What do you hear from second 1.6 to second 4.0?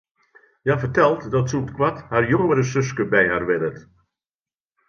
koart har jongere suske by har wennet.